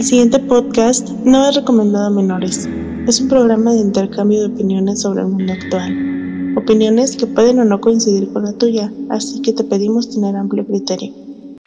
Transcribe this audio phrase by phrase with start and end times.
[0.00, 2.66] El siguiente podcast no es recomendado a menores.
[3.06, 6.54] Es un programa de intercambio de opiniones sobre el mundo actual.
[6.56, 10.64] Opiniones que pueden o no coincidir con la tuya, así que te pedimos tener amplio
[10.66, 11.12] criterio.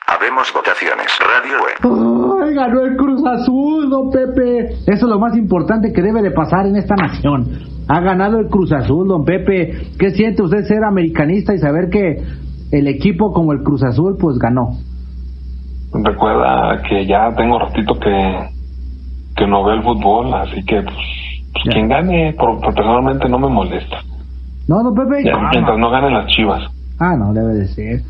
[0.07, 1.05] Habemos votaciones.
[1.21, 2.41] Radio Web.
[2.43, 4.77] ¡Ay, ganó el Cruz Azul, don Pepe!
[4.87, 7.51] Eso es lo más importante que debe de pasar en esta nación.
[7.87, 9.91] Ha ganado el Cruz Azul, don Pepe.
[9.99, 12.23] ¿Qué siente usted ser americanista y saber que
[12.71, 14.71] el equipo como el Cruz Azul pues ganó?
[15.93, 18.49] Recuerda que ya tengo ratito que,
[19.35, 20.95] que no veo el fútbol, así que pues,
[21.53, 23.97] pues quien gane, por, por- personalmente no me molesta.
[24.67, 25.23] No, don Pepe.
[25.25, 26.63] Ya, Ah, mientras no ganen las chivas.
[26.99, 28.01] Ah, no, debe de ser.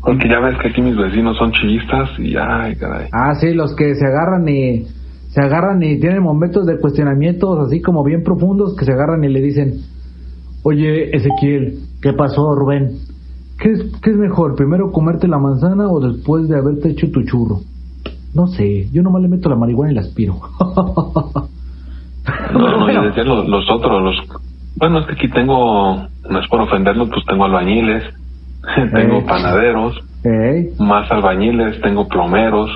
[0.00, 3.08] Porque ya ves que aquí mis vecinos son chivistas y ay, caray.
[3.12, 4.86] Ah, sí, los que se agarran y
[5.28, 9.28] se agarran y tienen momentos de cuestionamientos así como bien profundos que se agarran y
[9.28, 9.74] le dicen,
[10.62, 12.92] oye Ezequiel, ¿qué pasó Rubén?
[13.58, 17.22] ¿Qué es, ¿Qué es mejor, primero comerte la manzana o después de haberte hecho tu
[17.24, 17.60] churro?
[18.34, 20.38] No sé, yo nomás le meto la marihuana y la aspiro.
[22.52, 24.16] No, no, y decían los, los otros, los...
[24.76, 28.04] Bueno, es que aquí tengo, no es por ofenderlos, pues tengo albañiles,
[28.94, 29.24] tengo Eh.
[29.26, 30.00] panaderos,
[30.78, 32.70] más albañiles, tengo plomeros,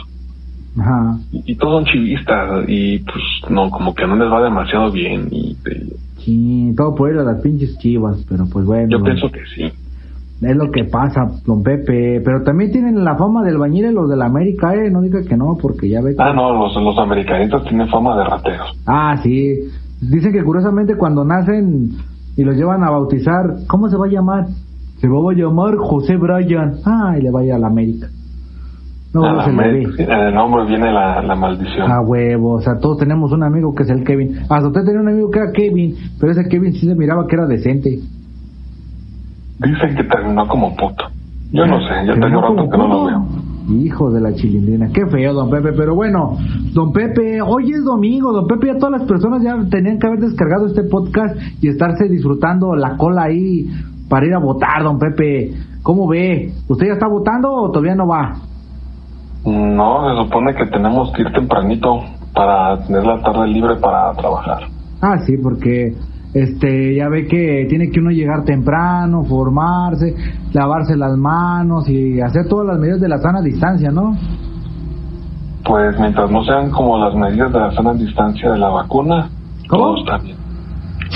[0.78, 1.19] ajá.
[1.30, 5.28] y, y todos son chivistas, y pues no, como que no les va demasiado bien,
[5.30, 5.86] y eh,
[6.24, 8.89] Sí, todo por ir a las pinches chivas, pero pues bueno.
[8.89, 9.72] yo pienso que sí.
[10.42, 12.20] Es lo que pasa, don Pepe.
[12.24, 14.90] Pero también tienen la fama del bañil los de la América, ¿eh?
[14.90, 16.22] No diga que no, porque ya ve que...
[16.22, 18.76] Ah, no, los, los americanistas tienen fama de rateros.
[18.86, 19.60] Ah, sí.
[20.00, 21.90] Dicen que curiosamente cuando nacen
[22.36, 24.46] y los llevan a bautizar, ¿cómo se va a llamar?
[24.98, 26.74] Se va a llamar José Bryan.
[26.84, 28.08] Ah, y le vaya a la América.
[29.14, 29.56] No, A no la se le
[29.86, 29.88] ve.
[29.98, 31.90] en el nombre viene la, la maldición.
[31.90, 34.38] A huevo, o sea, todos tenemos un amigo que es el Kevin.
[34.48, 37.36] Hasta usted tenía un amigo que era Kevin, pero ese Kevin sí se miraba que
[37.36, 38.00] era decente.
[39.62, 41.05] Dicen que terminó como puto.
[41.52, 43.27] Yo no sé, Pero tengo rato que no lo veo.
[43.70, 45.72] Hijo de la chilindrina, qué feo, don Pepe.
[45.72, 46.36] Pero bueno,
[46.72, 48.68] don Pepe, hoy es domingo, don Pepe.
[48.68, 52.96] Ya todas las personas ya tenían que haber descargado este podcast y estarse disfrutando la
[52.96, 53.70] cola ahí
[54.08, 55.52] para ir a votar, don Pepe.
[55.83, 56.52] ¿Cómo ve?
[56.68, 58.34] ¿Usted ya está votando o todavía no va?
[59.44, 62.00] No, se supone que tenemos que ir tempranito
[62.34, 64.62] para tener la tarde libre para trabajar.
[65.00, 65.94] Ah, sí, porque
[66.34, 70.14] este ya ve que tiene que uno llegar temprano, formarse,
[70.52, 74.16] lavarse las manos y hacer todas las medidas de la sana distancia, ¿no?
[75.64, 79.28] Pues mientras no sean como las medidas de la sana distancia de la vacuna,
[79.68, 79.82] ¿Cómo?
[79.84, 80.36] todo está bien.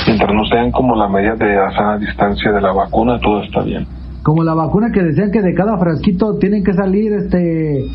[0.07, 3.63] Mientras no sean como las medidas de la sana distancia de la vacuna, todo está
[3.63, 3.87] bien.
[4.23, 7.87] Como la vacuna que decían que de cada frasquito tienen que salir este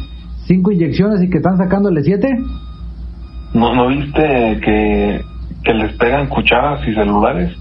[0.46, 2.28] cinco inyecciones y que están sacándole siete.
[3.54, 5.22] ¿No, no viste que,
[5.64, 7.56] que les pegan cucharas y celulares?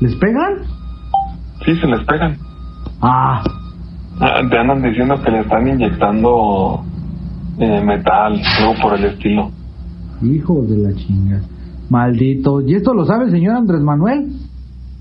[0.00, 0.54] ¿Les pegan?
[1.64, 2.36] Sí, se les pegan.
[3.02, 3.42] Ah,
[4.22, 6.84] Ah, Te andan diciendo que le están inyectando
[7.58, 9.50] eh, metal, algo por el estilo.
[10.22, 11.40] hijos de la chinga.
[11.88, 12.60] Maldito.
[12.60, 14.28] ¿Y esto lo sabe el señor Andrés Manuel?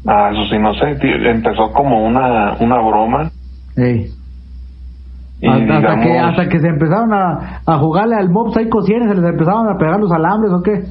[0.08, 0.98] Ah, eso sí, no sé,
[1.30, 3.30] empezó como una, una broma
[5.42, 9.16] y hasta, que, hasta que se empezaron a, a jugarle al Mob Psycho 100 se
[9.16, 10.84] les empezaron a pegar los alambres o qué.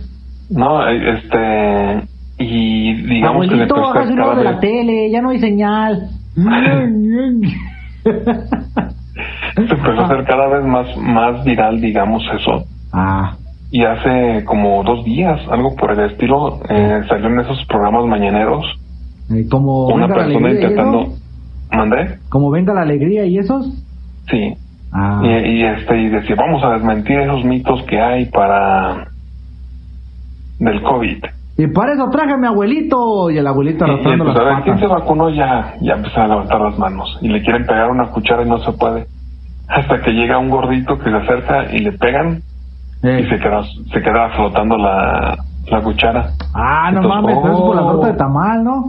[0.51, 2.03] No, este,
[2.39, 6.09] y digamos que Abuelito, uno cada de la tele, ya no hay señal.
[9.67, 12.65] se empezó a hacer cada vez más, más viral, digamos eso.
[12.93, 13.37] ah,
[13.71, 18.65] Y hace como dos días, algo por el estilo, eh, salió en esos programas mañaneros
[19.31, 21.15] eh, como una persona intentando...
[21.71, 22.19] ¿Mandé?
[22.31, 23.67] Como venga la alegría y esos.
[24.31, 24.55] Sí.
[24.91, 25.21] Ah.
[25.23, 29.08] Y, y este y decía, vamos a desmentir esos mitos que hay para...
[30.59, 31.25] del COVID.
[31.59, 33.31] Y para eso traje a mi abuelito.
[33.31, 35.29] Y el abuelito Y, y arrastrando entonces, a las ver, ¿quién se vacunó?
[35.31, 37.19] Ya, ya empiezan a levantar las manos.
[37.21, 39.07] Y le quieren pegar una cuchara y no se puede.
[39.69, 42.43] Hasta que llega un gordito que se acerca y le pegan
[43.03, 43.23] Eh.
[43.25, 45.37] y se queda, se queda flotando la,
[45.71, 46.31] la cuchara.
[46.55, 47.93] Ah, no Entonces, mames, pero eso es por la oh.
[47.93, 48.85] torta de tamal, ¿no?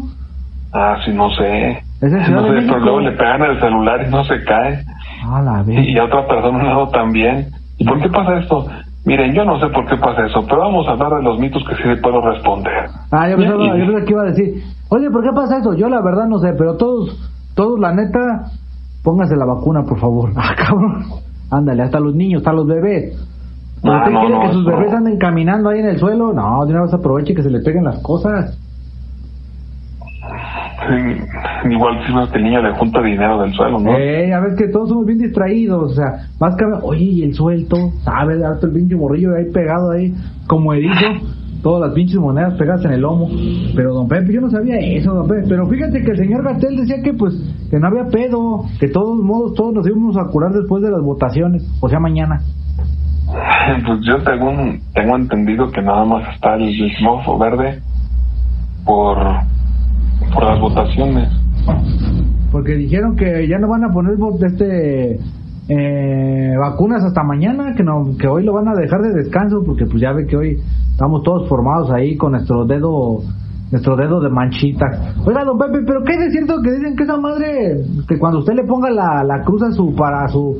[0.72, 1.72] Ah, sí, no sé.
[2.01, 4.84] Es Ciudad no sé, pero luego le pegan el celular y no se cae.
[5.25, 7.47] Ah, la Y, y a otra persona al lado también.
[7.78, 8.68] ¿Y por qué pasa esto?
[9.06, 11.63] Miren, yo no sé por qué pasa eso, pero vamos a hablar de los mitos
[11.68, 12.86] que sí le puedo responder.
[13.12, 15.74] Ah, yo pensaba, Y- yo pensaba que iba a decir, oye, ¿por qué pasa eso?
[15.74, 17.18] Yo la verdad no sé, pero todos,
[17.56, 18.46] todos la neta,
[19.04, 20.31] póngase la vacuna, por favor.
[20.38, 21.06] Ah, cabrón.
[21.51, 23.18] Ándale, hasta los niños, hasta los bebés.
[23.81, 24.72] ¿Pero Ah, ¿Usted no, quiere no, que sus no.
[24.78, 26.34] bebés anden caminando ahí en el suelo?
[26.34, 28.57] No, de una vez aproveche que se le peguen las cosas.
[30.88, 33.98] Sí, igual si el niño le junta dinero del suelo, ¿no?
[33.98, 37.34] Eh, a ver que todos somos bien distraídos, o sea, más que oye, y el
[37.34, 38.42] suelto, ¿sabes?
[38.42, 40.14] Harto el pinche morrillo ahí pegado ahí,
[40.48, 41.06] como erizo,
[41.62, 43.30] todas las pinches monedas pegadas en el lomo.
[43.76, 45.44] Pero don Pepe, yo no sabía eso, don Pepe.
[45.50, 47.34] Pero fíjate que el señor Gatel decía que pues,
[47.70, 50.92] que no había pedo, que de todos modos todos nos íbamos a curar después de
[50.92, 52.40] las votaciones, o sea, mañana.
[53.86, 57.80] Pues yo según tengo entendido que nada más está el, el verde
[58.84, 59.18] por,
[60.34, 61.30] por las votaciones.
[62.52, 64.16] Porque dijeron que ya no van a poner
[64.46, 65.20] este
[65.68, 69.86] eh, vacunas hasta mañana, que no que hoy lo van a dejar de descanso, porque
[69.86, 70.58] pues ya ve que hoy
[70.92, 73.20] estamos todos formados ahí con nuestro dedo
[73.72, 75.14] nuestro dedo de manchita.
[75.26, 78.54] Oiga, don Pepe, pero ¿qué es cierto que dicen que esa madre, que cuando usted
[78.54, 80.58] le ponga la, la cruz a su para su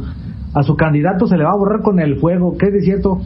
[0.54, 2.56] a su candidato se le va a borrar con el fuego?
[2.58, 3.18] ¿Qué es de cierto?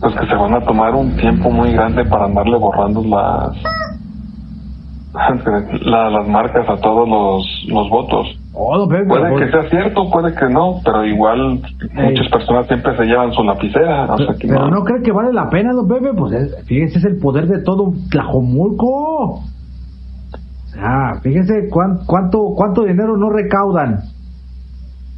[0.00, 3.56] Pues que se van a tomar un tiempo muy grande para andarle borrando las
[5.82, 8.26] la- las marcas a todos los, los votos.
[8.58, 11.60] Oh, Puede pero- que sea cierto, puede que no, pero igual
[11.94, 14.76] muchas personas siempre se llevan su lapicera, o sea que Pero no.
[14.78, 17.62] no cree que vale la pena, don Pepe, pues es- fíjese, es el poder de
[17.62, 18.86] todo Tlajomulco.
[18.86, 19.42] O
[20.72, 24.00] sea, fíjese cuán- cuánto, cuánto dinero no recaudan.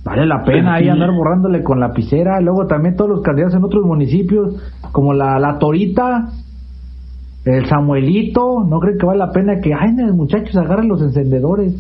[0.05, 0.89] Vale la pena ahí Sí.
[0.91, 2.41] andar borrándole con lapicera.
[2.41, 4.55] Luego también todos los candidatos en otros municipios,
[4.93, 6.29] como la, la Torita,
[7.57, 8.65] el Samuelito.
[8.69, 11.75] ¿No cree que vale la pena que, ay, muchachos, agarren los encendedores?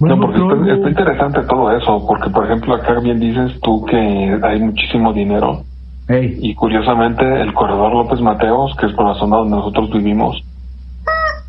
[0.00, 0.38] No, porque
[0.72, 3.96] está, interesante todo eso, porque por ejemplo acá bien dices tú que
[4.42, 5.62] hay muchísimo dinero
[6.08, 10.42] y curiosamente el corredor López Mateos, que es por la zona donde nosotros vivimos,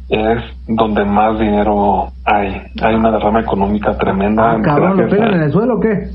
[0.09, 2.61] es donde más dinero hay.
[2.81, 4.51] Hay una derrama económica tremenda.
[4.51, 6.09] ah, cabrón, ¿lo pegan en el suelo o qué?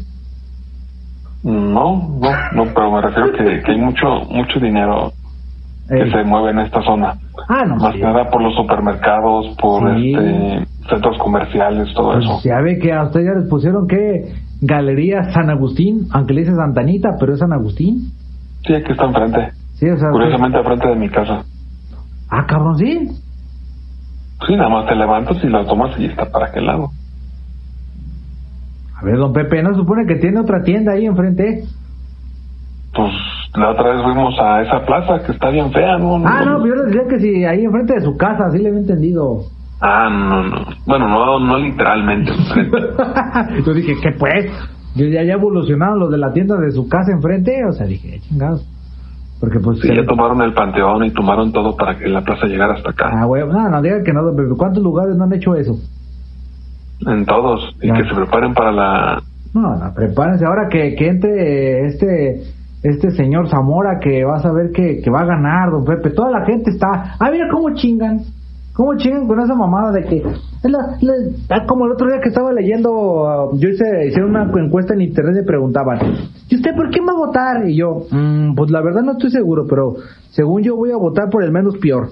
[1.43, 5.13] No, no, no, pero me refiero que, que hay mucho mucho dinero
[5.89, 6.11] que Ey.
[6.13, 7.15] se mueve en esta zona.
[7.49, 7.99] Ah, no, Más sí.
[7.99, 10.13] que nada por los supermercados, por Sí.
[10.15, 12.41] este centros comerciales, todo Pues eso.
[12.45, 16.55] ya ve que a usted ya les pusieron que Galería San Agustín, aunque le dice
[16.55, 18.11] Santanita, pero es San Agustín.
[18.67, 19.51] Sí, aquí está enfrente.
[19.75, 21.45] Sí, o sea, Curiosamente enfrente de mi casa.
[22.31, 23.09] ah, cabrón, sí.
[24.47, 26.89] Sí, nada más te levantas y la tomas y está para aquel lado.
[29.01, 31.65] A ver, don Pepe, ¿no supone que tiene otra tienda ahí enfrente?
[32.95, 33.13] Pues
[33.55, 36.17] la otra vez fuimos a esa plaza que está bien fea, ¿no?
[36.27, 38.81] Ah, no, yo les decía que si ahí enfrente de su casa, así le había
[38.81, 39.43] entendido.
[39.81, 40.65] Ah, no, no.
[40.87, 42.33] Bueno, no, no literalmente
[43.67, 44.47] yo dije, ¿qué pues?
[44.97, 48.17] Yo ya, ya evolucionaron los de la tienda de su casa enfrente, o sea, dije,
[48.17, 48.67] "Eh, chingados.
[49.39, 49.79] Porque pues...
[49.81, 53.09] Sí, ya tomaron el panteón y tomaron todo para que la plaza llegara hasta acá.
[53.13, 54.49] Ah, güey, no, no, diga que no, Pepe.
[54.57, 55.77] ¿Cuántos lugares no han hecho eso?
[57.07, 57.77] En todos.
[57.81, 57.95] Y Ya.
[57.95, 59.23] que se preparen para la...
[59.55, 62.43] No, no, prepárense ahora que, que entre este
[62.83, 66.11] este señor Zamora que vas a ver que, va a ganar, don Pepe.
[66.11, 67.17] Toda la gente está.
[67.19, 68.21] Ah, mira cómo chingan.
[68.75, 70.23] Cómo chingan con esa mamada de que.
[70.63, 71.15] la- la-
[71.51, 75.01] ah, como el otro día que estaba leyendo, ah, yo hice, hicieron una encuesta en
[75.01, 75.99] internet y preguntaban:
[76.49, 77.69] ¿Y usted por quién va a votar?
[77.69, 79.97] Y yo, "Mm, pues la verdad no estoy seguro, pero
[80.31, 82.11] según yo voy a votar por el menos peor.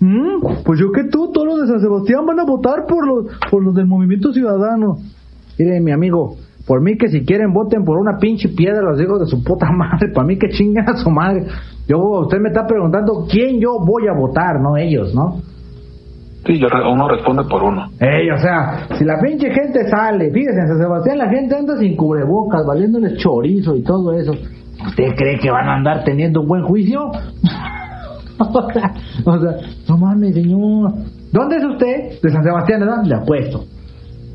[0.00, 3.26] "Mm, pues yo que tú, todos los de San Sebastián van a votar por los,
[3.50, 4.98] por los del Movimiento Ciudadano.
[5.58, 9.20] Mire, mi amigo, por mí que si quieren voten por una pinche piedra, los hijos
[9.20, 11.46] de su puta madre, para mí que chingan a su madre.
[11.86, 15.40] Yo, usted me está preguntando quién yo voy a votar, no ellos, ¿no?
[16.44, 17.86] Sí, yo uno responde por uno.
[17.98, 21.76] Ey, o sea, si la pinche gente sale, fíjese, en San Sebastián la gente anda
[21.76, 24.32] sin cubrebocas, valiéndoles chorizo y todo eso.
[24.32, 27.10] ¿Usted cree que van a andar teniendo un buen juicio?
[28.38, 29.56] o sea,
[29.88, 30.92] no mames, señor.
[31.32, 32.20] ¿Dónde es usted?
[32.22, 33.02] De San Sebastián, ¿verdad?
[33.04, 33.64] Le apuesto.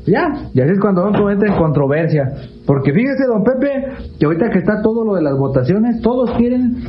[0.06, 2.24] Ya, y así es cuando uno entra en controversia.
[2.66, 3.86] Porque fíjese, don Pepe,
[4.18, 6.84] que ahorita que está todo lo de las votaciones, todos quieren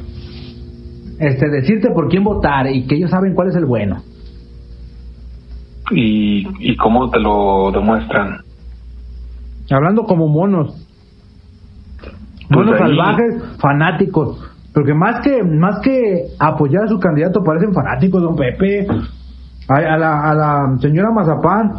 [1.19, 3.97] este decirte por quién votar y que ellos saben cuál es el bueno.
[5.91, 8.37] ¿Y, y cómo te lo demuestran?
[9.69, 10.75] Hablando como monos.
[12.49, 14.49] Monos Pues ahí- salvajes, fanáticos.
[14.73, 18.87] Porque más que más que apoyar a su candidato parecen fanáticos, don Pepe.
[19.69, 21.73] A, a la, a la señora Mazapán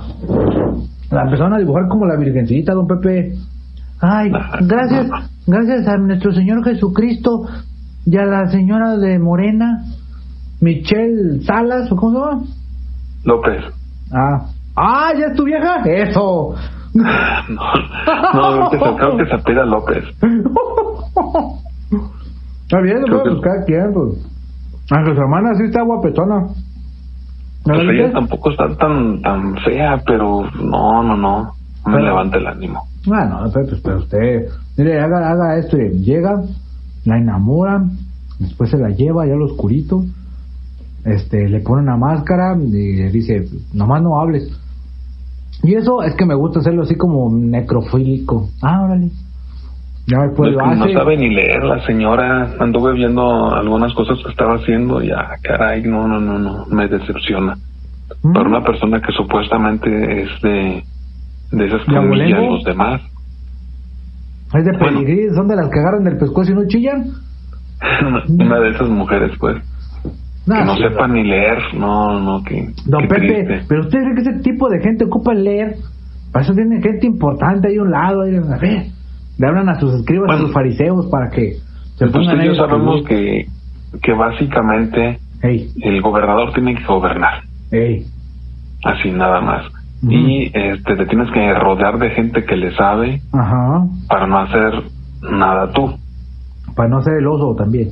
[1.15, 3.35] la empezaron a dibujar como la virgencita, don Pepe.
[4.01, 4.31] Ay,
[4.63, 5.07] gracias,
[5.47, 7.47] gracias a nuestro Señor Jesucristo
[8.07, 9.85] y a la señora de Morena,
[10.61, 12.43] Michelle Salas, ¿o cómo se llama?
[13.25, 13.65] López.
[14.13, 15.83] Ah, ah, ya es tu vieja.
[15.87, 16.55] Eso.
[16.95, 20.05] No, no, creo que se, apela López.
[22.63, 24.27] Está bien, lo Creo puede que- buscar quién, pues.
[24.91, 26.47] Aunque su hermana sí está guapetona.
[27.67, 31.53] ¿No Pues la ella tampoco está tan tan fea, pero no, no, no.
[31.87, 32.83] Me Pero- levanta el ánimo.
[33.07, 36.43] Bueno, pues, pero usted, mire, haga, haga esto, y llega,
[37.05, 37.85] la enamora,
[38.39, 40.05] después se la lleva allá al oscurito,
[41.05, 44.51] este, le pone una máscara y le dice, nomás no hables.
[45.63, 48.49] Y eso es que me gusta hacerlo así como necrofílico.
[48.63, 49.11] Ah, órale.
[50.07, 50.93] Ya lo no hace.
[50.93, 52.57] sabe ni leer la señora.
[52.61, 56.87] Anduve viendo algunas cosas que estaba haciendo y ah, caray, no, no, no, no, me
[56.89, 57.57] decepciona.
[58.23, 58.33] Mm.
[58.35, 60.83] Para una persona que supuestamente es de,
[61.53, 62.55] de esas que ¿De humilla a abolengo?
[62.57, 63.01] los demás.
[64.55, 67.05] Es de peligrí, son de las que agarran del pescuezo y no chillan.
[68.29, 69.57] Una de esas mujeres, pues.
[70.47, 72.69] No, que no sí, sepan ni leer, no, no, que.
[72.85, 73.65] Don Pepe, triste.
[73.69, 75.77] pero usted cree que ese tipo de gente ocupa leer.
[76.31, 78.23] Para eso tienen gente importante ahí a un lado.
[78.23, 78.87] Ahí, a ver,
[79.39, 80.47] le hablan a sus escribas, a Bueno.
[80.47, 81.59] sus fariseos para que
[81.97, 83.47] se pongan ellos a sabemos que,
[84.03, 87.43] que básicamente el gobernador tiene que gobernar,
[88.85, 89.65] así nada más.
[90.07, 93.23] Y este, te tienes que rodear de gente que le sabe
[94.09, 94.83] para no hacer
[95.23, 95.95] nada tú.
[96.77, 97.91] Para no ser el oso también.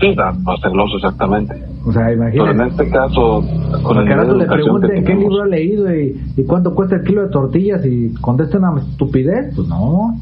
[0.00, 1.54] Sí, no no celoso exactamente.
[1.84, 2.68] O sea, Pero en imagínate.
[2.82, 3.42] este caso,
[3.82, 7.04] con el nivel de le pregunten qué libro ha leído y, y cuánto cuesta el
[7.04, 10.20] kilo de tortillas y contesta una estupidez, pues no.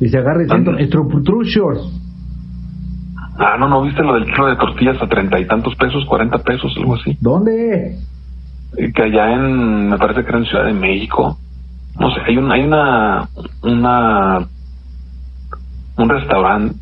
[0.00, 0.86] Y se agarra diciendo, Ande.
[0.88, 1.82] "True- true shorts.
[3.38, 6.38] Ah, no, ¿no viste lo del kilo de tortillas a treinta y tantos pesos, cuarenta
[6.38, 7.16] pesos, algo así?
[7.20, 7.98] ¿Dónde?
[8.94, 11.36] Que allá en, me parece que era en Ciudad de México.
[12.00, 13.28] No sé, hay, un, hay una,
[13.62, 14.46] una,
[15.98, 16.74] un restaurante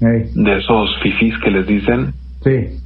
[0.00, 2.78] Ey, de esos fifís que les dicen, sí.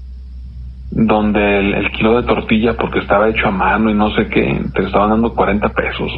[0.94, 4.62] Donde el, el kilo de tortilla, porque estaba hecho a mano y no sé qué,
[4.72, 6.10] te estaban dando 40 pesos.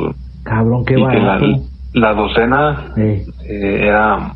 [0.45, 1.47] Cabrón, qué y que la, barato.
[1.95, 4.33] la docena eh, era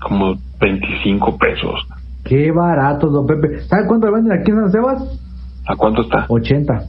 [0.00, 1.86] como 25 pesos.
[2.24, 3.60] qué barato, don Pepe.
[3.68, 5.20] ¿Sabe cuánto venden aquí en San Sebas?
[5.66, 6.24] ¿A cuánto está?
[6.28, 6.82] 80.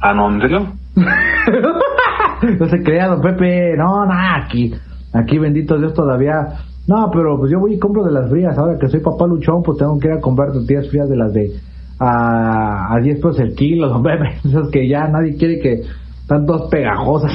[0.00, 0.66] Ah, no, ¿en serio?
[2.58, 3.76] no se crea, don Pepe.
[3.78, 4.74] No, nada, aquí.
[5.14, 6.48] Aquí, bendito Dios, todavía.
[6.86, 8.56] No, pero pues yo voy y compro de las frías.
[8.58, 11.32] Ahora que soy papá luchón, pues tengo que ir a comprar tortillas frías de las
[11.32, 11.52] de
[11.98, 14.02] a, a 10 pesos el kilo.
[14.44, 15.82] Esas que ya nadie quiere que
[16.20, 17.32] están todas pegajosas.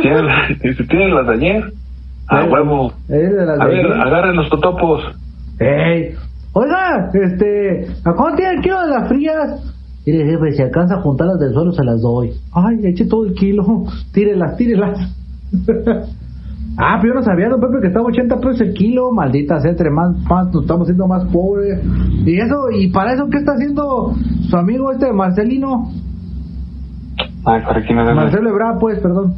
[0.00, 0.24] ¿Tienen,
[0.76, 1.72] si tienen las de ayer?
[2.28, 2.92] A Eh, huevo.
[3.08, 5.02] Es de las A ver, agarren los totopos.
[5.58, 6.14] ¡Ey!
[6.54, 9.74] Oiga, este, ¿a cuánto tiene el kilo de las frías?
[10.04, 12.32] Mire, jefe, si alcanza a juntarlas del suelo, se las doy.
[12.52, 13.84] Ay, eche todo el kilo.
[14.12, 14.98] Tírelas, tírelas.
[16.78, 19.12] ah, pero yo no sabía, don Pepe, que estaba 80 pesos el kilo.
[19.12, 21.80] Maldita sea, entre más, más nos estamos siendo más pobres.
[22.24, 24.14] Y eso, y para eso, ¿qué está haciendo
[24.48, 25.90] su amigo este Marcelino?
[27.44, 28.14] Ay, ¿para quién es?
[28.14, 29.34] Marcelo Ebrard, pues, perdón.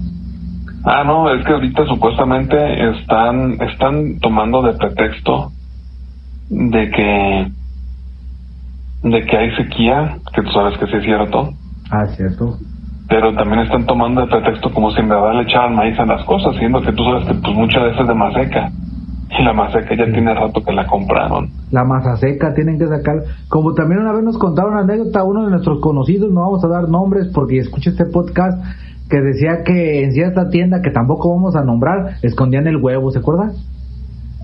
[0.85, 2.57] Ah, no, es que ahorita supuestamente
[2.91, 5.51] están, están tomando de pretexto
[6.51, 7.49] de que
[9.03, 11.51] de que hay sequía, que tú sabes que sí es cierto,
[11.91, 12.59] Ah, cierto.
[13.09, 16.25] Pero también están tomando de pretexto como si en verdad le echaran maíz a las
[16.25, 18.71] cosas, siendo que tú sabes que pues muchas veces es de maseca
[19.39, 21.51] y la maseca ya tiene rato que la compraron.
[21.71, 23.25] La masa seca tienen que sacar.
[23.49, 26.69] Como también una vez nos contaron una anécdota, uno de nuestros conocidos, no vamos a
[26.69, 28.63] dar nombres porque escuché este podcast,
[29.11, 33.19] que decía que en cierta tienda que tampoco vamos a nombrar, escondían el huevo, ¿se
[33.19, 33.51] acuerda?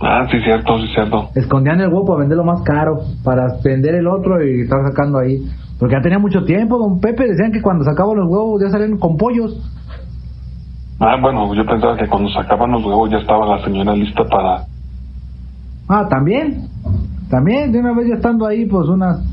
[0.02, 1.29] Ah, sí cierto, sí cierto.
[1.35, 5.47] Escondían el huevo para venderlo más caro, para vender el otro y estar sacando ahí.
[5.80, 8.99] Porque ya tenía mucho tiempo, don Pepe, decían que cuando sacaban los huevos ya salían
[8.99, 9.58] con pollos.
[11.00, 14.64] Ah, bueno, yo pensaba que cuando sacaban los huevos ya estaba la señora lista para...
[15.88, 16.68] Ah, también.
[17.30, 19.25] También, de una vez ya estando ahí, pues unas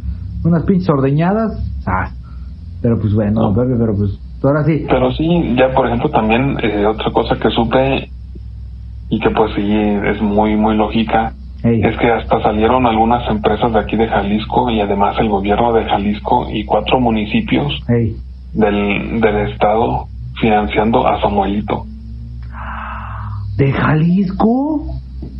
[0.44, 1.51] unas pinches ordeñadas.
[1.86, 2.12] Ah,
[2.82, 4.86] pero pues bueno, don Pepe, pero pues ahora sí.
[4.88, 8.10] Pero sí, ya por ejemplo también eh, otra cosa que supe
[9.10, 11.34] y que pues sí es muy, muy lógica,
[11.64, 15.86] Es que hasta salieron algunas empresas de aquí de Jalisco y además el gobierno de
[15.86, 17.74] Jalisco y cuatro municipios
[18.54, 20.06] del, del estado
[20.40, 21.86] financiando a Samuelito.
[23.58, 24.86] ¿De Jalisco?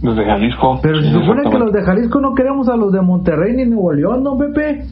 [0.01, 0.79] Desde Jalisco.
[0.81, 3.93] Pero se supone que los de Jalisco no queremos a los de Monterrey ni Nuevo
[3.93, 4.86] León, ¿no, Pepe?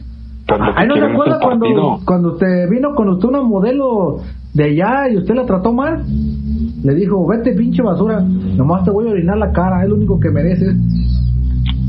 [0.76, 4.18] Ay, ¿no se acuerda cuando, cuando usted vino con usted una modelo
[4.54, 6.04] de allá y usted la trató mal?
[6.84, 10.20] Le dijo, vete pinche basura, nomás te voy a orinar la cara, es lo único
[10.20, 10.76] que mereces.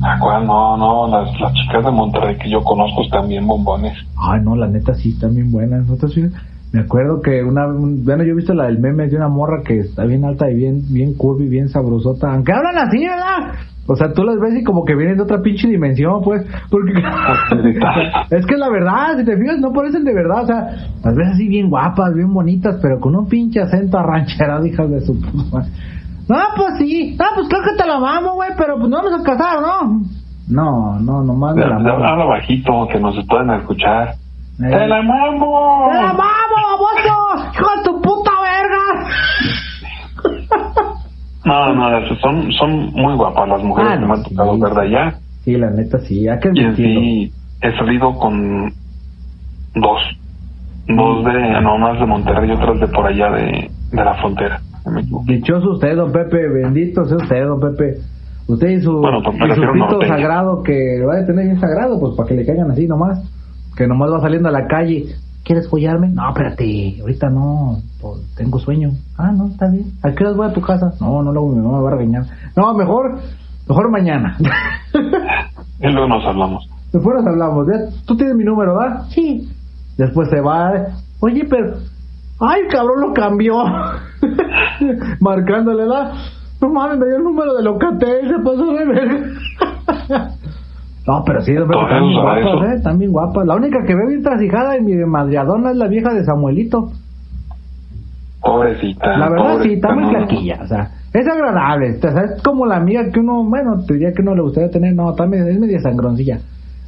[0.04, 0.46] Ah, ¿cuál?
[0.46, 3.94] No, no, las, las chicas de Monterrey que yo conozco están bien bombones.
[4.16, 5.86] Ay, no, la neta sí, están bien buenas.
[5.88, 6.08] ¿no te?
[6.74, 9.63] Me acuerdo que una, un- bueno, yo he visto la del meme de una morra
[9.63, 12.32] que está bien alta y bien, bien curvy, bien sabrosota.
[12.34, 13.54] Aunque hablan así, ¿verdad?
[13.89, 16.46] O sea, tú las ves y como que vienen de otra pinche dimensión, pues.
[16.70, 16.92] Porque
[18.32, 20.44] es que la verdad, si te fijas, no parecen de verdad.
[20.44, 20.68] O sea,
[21.06, 25.01] las ves así bien guapas, bien bonitas, pero con un pinche acento arrancherado, hijas de
[25.01, 25.66] su puta.
[26.29, 27.15] No, pues sí.
[27.19, 30.01] No, pues creo que te la mamo, güey, pero pues no vamos a casar, ¿no?
[30.50, 31.75] No, no, nomás de la.
[31.75, 34.10] Habla bajito, que nos pueden escuchar.
[34.60, 34.69] Eh.
[34.69, 35.88] ¡Te la mamo!
[35.91, 37.50] ¡Te la mamo, baboso!
[37.53, 39.10] ¡Hijo de tu puta verga!
[41.46, 41.89] No, no,
[42.22, 44.62] son, son muy guapas las mujeres Ah, que no, me han tocado sí.
[44.62, 45.17] ver de allá.
[45.46, 48.69] Sí, la neta sí, hay que Y en sí he salido con
[49.75, 50.01] dos.
[50.88, 54.60] Dos de, no, unas de Monterrey y otras de por allá de, de la frontera.
[54.88, 55.24] De México.
[55.25, 58.00] Dichoso usted, don Pepe, bendito sea usted, don Pepe.
[58.48, 61.46] Usted y su, Bueno, pues me y su pito sagrado que lo va a tener
[61.46, 63.20] bien sagrado, pues para que le caigan así nomás.
[63.75, 65.15] Que nomás va saliendo a la calle.
[65.48, 66.10] ¿quieres follarme?
[66.10, 68.91] No, espérate, ahorita no, pues, tengo sueño.
[69.17, 69.94] Ah, no, está bien.
[70.03, 70.91] ¿A qué hora voy a tu casa?
[71.00, 72.25] No, no, luego mi mamá me va a regañar.
[72.56, 73.20] No, mejor,
[73.67, 74.38] mejor mañana.
[75.79, 76.70] y luego nos hablamos.
[76.91, 77.65] Después nos hablamos.
[77.67, 78.03] ¿ya?
[78.06, 79.06] ¿Tú tienes mi número, ¿verdad?
[79.10, 79.50] Sí.
[79.98, 80.88] Después se va.
[81.22, 81.77] Oye, pero...
[82.39, 83.56] ¡Ay, cabrón, lo cambió!
[85.20, 86.13] Marcándole la...
[86.62, 89.24] No mames, me dio el número de Locatel, se pasó de ver.
[91.08, 92.75] No, pero sí, están bien guapas, ¿eh?
[92.75, 93.48] Están bien guapas.
[93.48, 96.91] La única que ve bien trasijada en mi madriadona es la vieja de Samuelito.
[98.41, 99.17] Pobrecita.
[99.17, 102.75] La verdad sí, está muy flaquilla, o sea, es agradable, o sea, es como la
[102.75, 105.79] amiga que uno, bueno, te diría que no le gustaría tener, no, también es media
[105.79, 106.39] sangroncilla.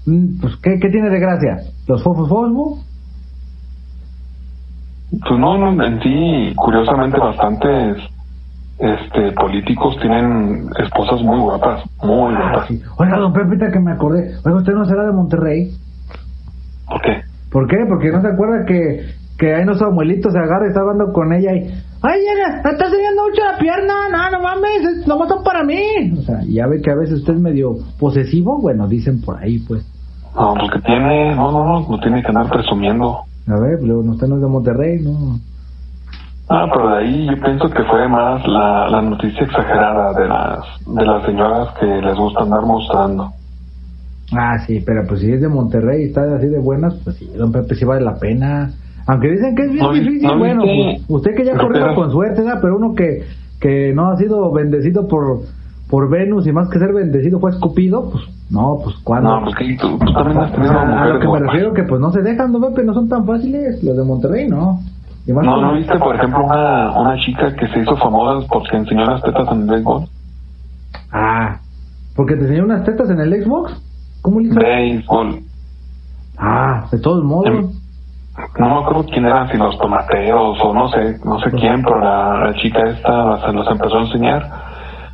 [0.06, 1.58] Mm, pues, ¿qué, ¿qué tiene de gracia?
[1.88, 2.80] ¿Los fofos fosfo?
[5.12, 7.98] Pues no, no, en sí, curiosamente bastantes
[8.78, 12.72] este políticos tienen esposas muy guapas, muy ah, guapas.
[12.98, 14.36] Oiga, don Pepita, que me acordé.
[14.46, 15.72] Oiga, ¿usted no será de Monterrey?
[16.88, 17.22] ¿Por qué?
[17.52, 17.78] ¿Por qué?
[17.88, 19.06] Porque no se acuerda que,
[19.38, 21.68] que ahí nuestro abuelito se agarra y está hablando con ella y...
[22.02, 22.22] ¡Ay!
[22.64, 23.94] ¡Me está enseñando mucho la pierna!
[24.10, 25.06] ¡No, no mames!
[25.06, 26.14] ¡No son para mí!
[26.18, 28.62] O sea, ya ve que a veces usted es medio posesivo.
[28.62, 29.86] Bueno, dicen por ahí, pues.
[30.34, 31.36] No, porque tiene...
[31.36, 33.26] No, no, no, no tiene que andar presumiendo.
[33.50, 35.40] A ver, pero usted no es de Monterrey, ¿no?
[36.50, 40.60] Ah, pero de ahí yo pienso que fue más la, la noticia exagerada de las,
[40.86, 43.32] de las señoras que les gusta andar mostrando.
[44.36, 47.30] Ah, sí, pero pues si es de Monterrey y está así de buenas, pues sí,
[47.36, 48.72] don Pepe sí vale la pena.
[49.08, 52.54] Aunque dicen que es bien difícil, bueno, pues, usted que ya corrió con suerte, ¿no?
[52.62, 53.24] pero uno que,
[53.60, 55.42] que no ha sido bendecido por,
[55.90, 59.40] por Venus y más que ser bendecido fue escupido, pues no, pues cuando.
[59.40, 62.00] No, pues que tú, también has tenido a, a lo que me refiero que pues
[62.00, 64.80] no se dejan, don Pepe, no son tan fáciles los de Monterrey, ¿no?
[65.28, 69.22] No, ¿no viste, por ejemplo, una, una chica que se hizo famosa porque enseñó las
[69.22, 70.10] tetas en el Xbox?
[71.12, 71.60] Ah,
[72.16, 73.74] ¿porque te enseñó unas tetas en el Xbox?
[74.22, 74.60] ¿Cómo le hizo?
[74.60, 75.40] Béisbol.
[76.38, 77.48] Ah, de todos modos.
[77.48, 77.70] Em,
[78.58, 82.00] no me acuerdo quién eran, si los tomateros o no sé, no sé quién, pero
[82.00, 84.69] la, chica esta se los empezó a enseñar.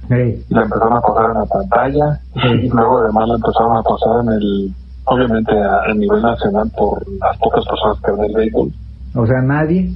[0.09, 2.19] Y la empezaron a pasar en la pantalla.
[2.35, 4.73] Y luego además la empezaron a pasar en el,
[5.05, 8.71] obviamente a, nivel nacional por las pocas personas que ven el béisbol.
[9.15, 9.91] O sea, nadie.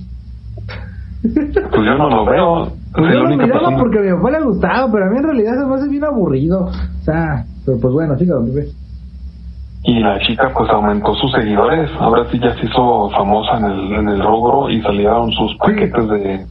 [1.22, 2.72] Pues yo no lo veo.
[2.93, 5.54] Pues yo lo miraba porque a mi papá le gustaba, pero a mí en realidad
[5.60, 6.65] se me hace bien aburrido.
[6.65, 8.76] O sea, pero pues bueno, siga donde ves.
[9.84, 11.89] Y la chica pues aumentó sus seguidores.
[12.00, 16.10] Ahora sí ya se hizo famosa en el, en el rubro y salieron sus paquetes
[16.10, 16.45] de...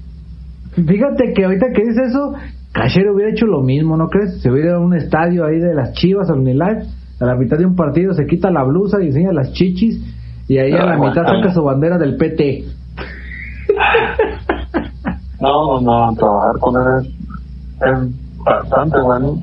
[0.86, 2.34] Fíjate que ahorita que dice eso,
[2.72, 4.40] Cachero hubiera hecho lo mismo, ¿no crees?
[4.40, 6.86] Se hubiera ido a un estadio ahí de las chivas, al Unilife,
[7.20, 10.00] a la mitad de un partido se quita la blusa y enseña las chichis
[10.46, 12.64] y ahí a la mitad saca su bandera del PT.
[15.40, 17.14] No, no, trabajar con él
[17.80, 19.40] es, bastante bueno.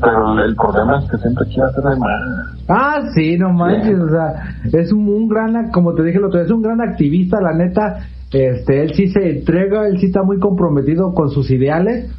[0.00, 2.10] Pero el problema es que siempre quiere hacer de más.
[2.68, 6.46] Ah, sí, no manches, o sea, es un, gran, como te dije el otro día,
[6.46, 8.00] es un gran activista, la neta,
[8.32, 12.10] este, él sí se entrega, él sí está muy comprometido con sus ideales,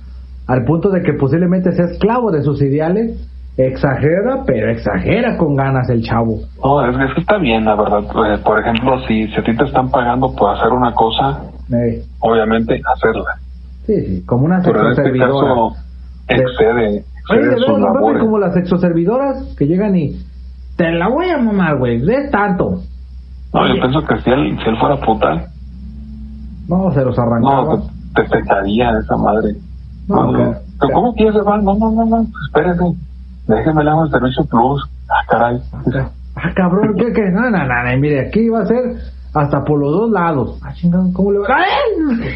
[0.48, 5.90] al punto de que posiblemente sea esclavo de sus ideales, exagera, pero exagera con ganas
[5.90, 6.40] el chavo.
[6.64, 8.00] No, es, que está bien, la verdad.
[8.00, 11.42] Eh, por ejemplo, si, si a ti te están pagando por hacer una cosa,
[12.20, 13.36] obviamente hacerla.
[13.86, 15.76] Sí, sí, como una sexoservidora.
[16.30, 20.16] En este excede, excede como las sexoservidoras que llegan y
[20.78, 22.82] te la voy a mamar, güey, de tanto.
[23.54, 25.53] No, yo pienso que si él, si él fuera puta.
[26.68, 27.76] No, se los arrancaba.
[27.76, 27.84] No,
[28.16, 29.56] te, te esa madre.
[30.08, 30.56] No, no,
[30.94, 32.96] ¿Cómo quieres, No, no, no, no, espérese
[33.48, 34.90] déjeme le hago el servicio plus.
[35.10, 35.60] Ah, caray.
[36.36, 37.30] Ah, cabrón, ¿qué, qué?
[37.30, 38.96] No, no, no, mire, aquí va a ser
[39.34, 40.60] hasta por los dos lados.
[40.64, 41.48] Ah, chingado, ¿cómo le va?
[41.50, 42.32] ¡Ay!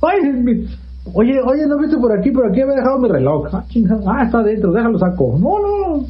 [1.14, 2.30] oye, oye, ¿no viste por aquí?
[2.30, 3.48] Por aquí había dejado mi reloj.
[3.52, 5.38] Ah, chingado, ah, está adentro, déjalo saco.
[5.38, 6.04] No, no.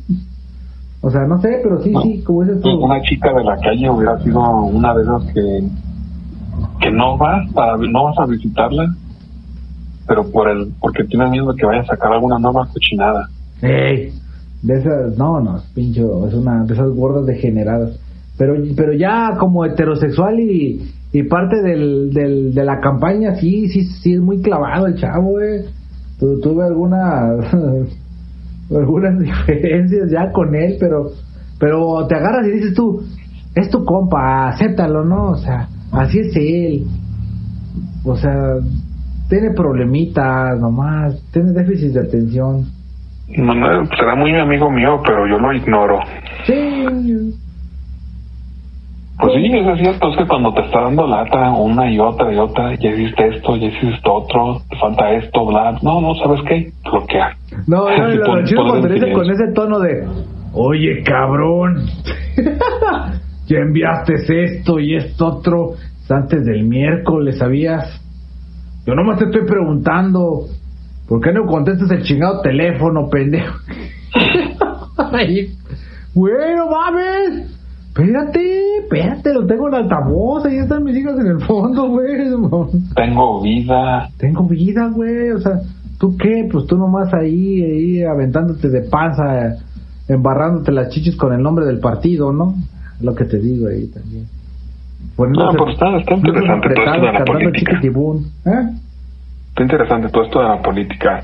[1.02, 2.78] O sea, no sé, pero sí, sí, como es esto.
[2.78, 5.68] Una chica de la calle hubiera sido una de esas que,
[6.80, 8.94] que no vas, para, no vas a visitarla,
[10.06, 13.28] pero por el, porque tienes miedo que vaya a sacar alguna nueva cochinada.
[13.62, 14.12] ¡Ey!
[14.62, 17.98] De esas, no, no, pincho, es una de esas gordas degeneradas.
[18.38, 23.84] Pero, pero ya como heterosexual y, y parte del, del, de la campaña, sí, sí,
[23.84, 25.64] sí es muy clavado el chavo, eh.
[26.18, 27.54] tuve algunas,
[28.70, 31.10] algunas diferencias ya con él, pero,
[31.58, 33.02] pero te agarras y dices tú,
[33.54, 35.30] es tu compa, acéptalo, ¿no?
[35.30, 36.86] O sea, así es él.
[38.04, 38.32] O sea,
[39.28, 42.64] tiene problemitas nomás, tiene déficit de atención.
[43.36, 45.98] No, será muy amigo mío, pero yo lo ignoro.
[46.46, 47.34] Sí.
[49.18, 52.36] Pues sí, es cierto, es que cuando te está dando lata una y otra y
[52.36, 56.70] otra, ya hiciste esto, ya hiciste otro, te falta esto, bla, no, no, ¿sabes qué?
[56.84, 57.34] Bloquea.
[57.66, 60.06] No, no, lo chido cuando dice con ese tono de,
[60.52, 61.86] oye, cabrón.
[63.46, 65.74] ya enviaste esto y esto otro
[66.08, 68.00] antes del miércoles, ¿sabías?
[68.86, 70.46] Yo nomás te estoy preguntando,
[71.08, 73.58] ¿por qué no contestas el chingado teléfono, pendejo?
[76.14, 77.52] bueno, mames.
[77.88, 82.14] Espérate, espérate, lo tengo en altavoz, ahí están mis hijas en el fondo, güey.
[82.94, 84.10] Tengo vida.
[84.18, 85.60] Tengo vida, güey, o sea,
[85.98, 86.46] ¿tú qué?
[86.52, 89.56] Pues tú nomás ahí, ahí aventándote de panza,
[90.08, 92.54] embarrándote las chichis con el nombre del partido, ¿no?
[93.00, 94.26] Lo que te digo ahí también.
[95.18, 97.80] no, pues está, está interesante todo esto de la política.
[98.46, 98.70] ¿Eh?
[99.48, 101.22] Está interesante todo esto de la política,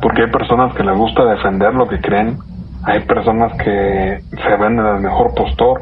[0.00, 2.38] porque hay personas que les gusta defender lo que creen
[2.82, 5.80] hay personas que se venden al mejor postor.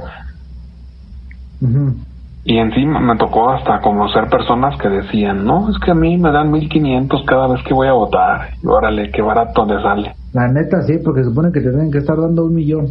[2.44, 6.30] Y encima me tocó hasta conocer personas que decían, no, es que a mí me
[6.30, 8.50] dan 1500 cada vez que voy a votar.
[8.62, 10.14] Y órale, qué barato le sale.
[10.32, 12.86] La neta sí, porque se supone que te tienen que estar dando un millón.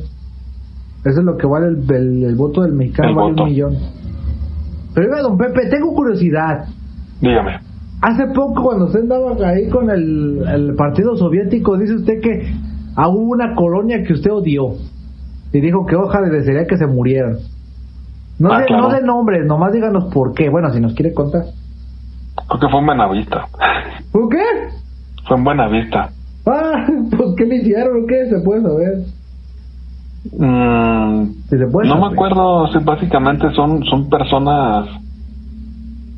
[1.06, 3.78] Eso es lo que vale el, voto del mexicano, vale un millón.
[4.96, 6.66] Pero don Pepe, tengo curiosidad.
[7.22, 7.60] Dígame.
[8.02, 12.52] Hace poco cuando usted andaba ahí con el, el partido soviético, dice usted que
[12.96, 14.74] a una colonia que usted odió
[15.54, 17.38] y dijo que ojalá desearía que se murieran.
[18.40, 20.50] No, ah, de, no de nombres, nomás díganos por qué.
[20.50, 21.44] Bueno, si nos quiere contar.
[22.50, 23.46] Porque fue en Buenavista.
[24.12, 24.44] ¿Por qué?
[25.28, 26.10] Fue en Buenavista.
[26.46, 28.30] Ah, pues ¿qué le hicieron qué?
[28.30, 29.04] Se puede saber.
[30.32, 34.88] Mm, se puede no me acuerdo, si básicamente son, son personas...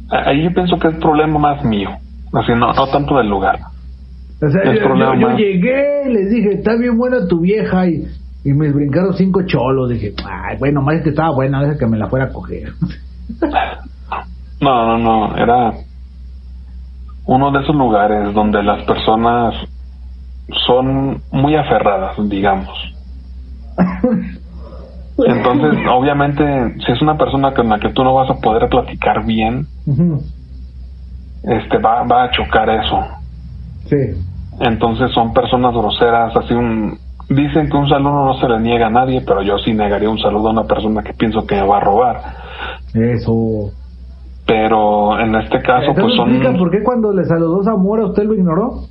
[0.09, 1.89] Ahí yo pienso que es problema más mío,
[2.33, 3.59] así no, no tanto del lugar.
[4.41, 8.07] O sea, yo, llegué, les dije, está bien buena tu vieja y,
[8.45, 9.89] y me brincaron cinco cholos.
[9.89, 12.71] Dije, ay, bueno, más que estaba buena, deja que me la fuera a coger.
[14.61, 15.73] no, no, no, era
[17.25, 19.53] uno de esos lugares donde las personas
[20.65, 22.86] son muy aferradas, digamos.
[25.25, 26.43] Entonces, obviamente,
[26.85, 29.65] si es una persona con la que tú no vas a poder platicar bien,
[31.43, 32.99] este va, va a chocar eso.
[33.85, 33.97] Sí.
[34.59, 36.97] Entonces son personas groseras, así un...
[37.29, 40.19] Dicen que un saludo no se le niega a nadie, pero yo sí negaría un
[40.19, 42.21] saludo a una persona que pienso que me va a robar.
[42.93, 43.71] Eso.
[44.45, 46.57] Pero en este caso, pues son...
[46.57, 48.83] ¿Por qué cuando le saludó Zamora usted lo ignoró?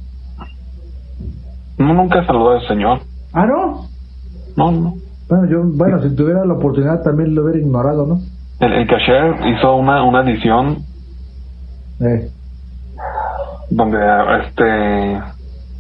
[1.79, 3.01] No, nunca saludó al señor.
[3.33, 3.87] ¿Ah, no?
[4.57, 4.95] No, no.
[5.29, 8.21] Bueno, yo, bueno, si tuviera la oportunidad también lo hubiera ignorado, ¿no?
[8.61, 10.79] El, el cashier hizo una, una edición
[12.01, 12.29] eh.
[13.71, 13.99] donde
[14.45, 15.21] este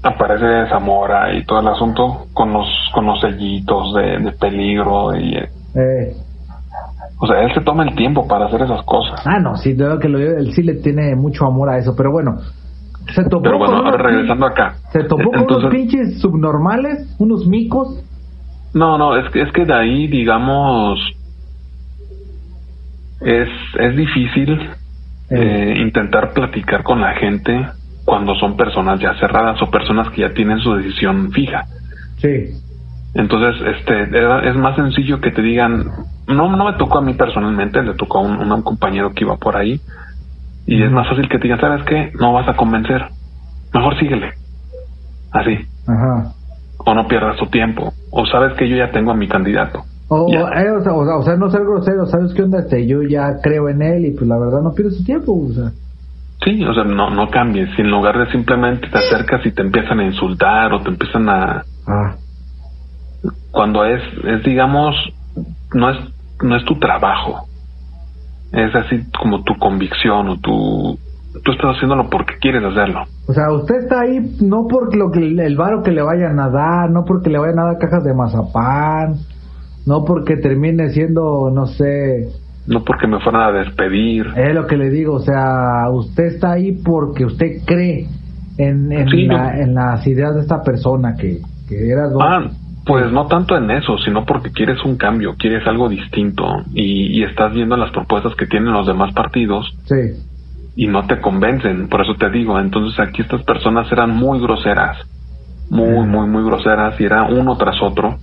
[0.02, 6.12] aparece Zamora y todo el asunto con los con los sellitos de, peligro y eh.
[7.18, 9.98] o sea él se toma el tiempo para hacer esas cosas ah no sí creo
[9.98, 12.38] que lo, él sí le tiene mucho amor a eso pero bueno
[13.14, 18.00] se topó pero bueno ahora regresando acá se topó con unos pinches subnormales unos micos
[18.76, 21.00] no no es que es que de ahí digamos
[23.20, 24.52] es es difícil
[25.30, 25.34] eh.
[25.34, 27.66] eh intentar platicar con la gente
[28.06, 31.64] cuando son personas ya cerradas o personas que ya tienen su decisión fija.
[32.18, 32.54] Sí.
[33.14, 34.02] Entonces, este,
[34.48, 35.84] es más sencillo que te digan,
[36.28, 39.56] no, no me tocó a mí personalmente, le tocó a un, compañero que iba por
[39.56, 39.80] ahí,
[40.66, 42.12] y es más fácil que te digan, ¿sabes qué?
[42.20, 43.06] No vas a convencer,
[43.74, 44.34] mejor síguele.
[45.32, 45.66] Así.
[45.88, 46.32] Ajá.
[46.86, 49.82] O no pierdas tu tiempo, o sabes que yo ya tengo a mi candidato.
[50.08, 52.60] O, eh, o, sea, o, sea, no ser grosero, ¿sabes qué onda?
[52.60, 55.52] Este, yo ya creo en él y pues la verdad no pierdes tu tiempo, o
[55.52, 55.72] sea.
[56.44, 57.70] Sí, o sea, no, no cambies.
[57.74, 61.28] Si en lugar de simplemente te acercas y te empiezan a insultar o te empiezan
[61.28, 61.64] a...
[61.88, 62.14] Ah.
[63.50, 64.94] Cuando es, es, digamos,
[65.74, 65.96] no es,
[66.42, 67.48] no es tu trabajo.
[68.52, 70.98] Es así como tu convicción o tu...
[71.44, 73.04] Tú estás haciéndolo porque quieres hacerlo.
[73.26, 76.48] O sea, usted está ahí no por lo que el varo que le vayan a
[76.48, 79.16] dar, no porque le vayan a dar cajas de mazapán,
[79.86, 82.28] no porque termine siendo, no sé,
[82.66, 84.26] no porque me fueran a despedir.
[84.36, 88.08] Es lo que le digo, o sea, usted está ahí porque usted cree
[88.58, 92.08] en, en, las ideas de esta persona que, que era...
[92.20, 92.50] Ah,
[92.84, 97.24] pues no tanto en eso, sino porque quieres un cambio, quieres algo distinto y, y
[97.24, 99.72] estás viendo las propuestas que tienen los demás partidos.
[99.84, 100.22] Sí.
[100.76, 104.98] Y no te convencen, por eso te digo, entonces aquí estas personas eran muy groseras,
[105.70, 108.18] muy, muy, muy groseras y era uno tras otro.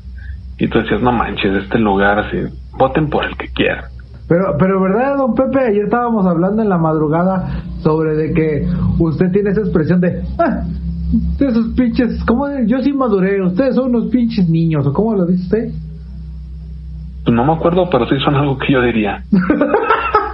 [0.59, 2.37] Y tú decías, no manches, este lugar, así,
[2.77, 3.85] voten por el que quieran.
[4.27, 8.67] Pero, pero verdad, don Pepe, ayer estábamos hablando en la madrugada sobre de que
[8.99, 10.63] usted tiene esa expresión de, ah,
[11.39, 12.47] esos pinches, ¿cómo?
[12.65, 15.71] Yo sí maduré, ustedes son unos pinches niños, ¿o cómo lo dice usted?
[17.23, 19.23] Pues no me acuerdo, pero sí son algo que yo diría.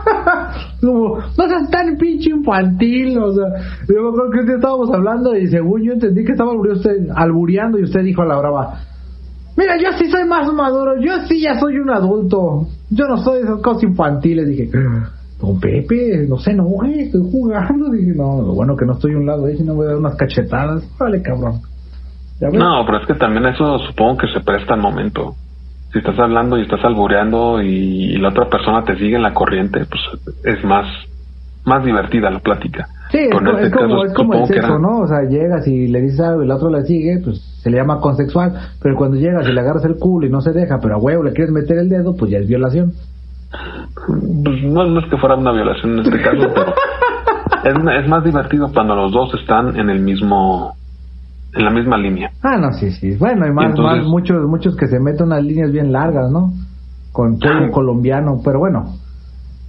[0.81, 3.45] Como, no seas tan pinche infantil, o sea,
[3.87, 7.79] yo me acuerdo que usted estábamos hablando y según yo entendí que estaba usted albureando
[7.79, 8.79] y usted dijo a la brava,
[9.59, 12.67] Mira, yo sí soy más maduro, yo sí ya soy un adulto.
[12.89, 14.47] Yo no soy de esas cosas infantiles.
[14.47, 14.69] Dije,
[15.37, 17.89] don Pepe, no sé, no, estoy jugando.
[17.89, 19.97] Dije, no, lo bueno que no estoy a un lado si no voy a dar
[19.97, 20.89] unas cachetadas.
[20.97, 21.59] Vale, cabrón.
[22.39, 25.35] No, pero es que también eso supongo que se presta al momento.
[25.91, 29.81] Si estás hablando y estás albureando y, la otra persona te sigue en la corriente,
[29.85, 30.01] pues
[30.43, 30.85] es más,
[31.65, 32.87] más divertida la plática.
[33.11, 34.99] Sí, es, como, este es como, el sexo, ¿no?
[34.99, 37.77] O sea, llegas y le dices algo y el otro le sigue, pues se le
[37.77, 38.53] llama consexual.
[38.81, 41.23] Pero cuando llegas y le agarras el culo y no se deja, pero a huevo
[41.23, 42.93] le quieres meter el dedo, pues ya es violación.
[44.45, 46.73] Pues no, no es que fuera una violación en este caso, pero
[47.97, 50.75] es, es más divertido cuando los dos están en el mismo
[51.59, 52.31] en la misma línea.
[52.41, 53.15] Ah, no, sí, sí.
[53.17, 56.53] Bueno, hay más, más muchos, muchos que se meten unas líneas bien largas, ¿no?
[57.11, 58.95] Con todo colombiano, pero bueno.